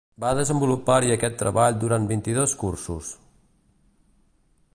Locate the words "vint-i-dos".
2.13-2.59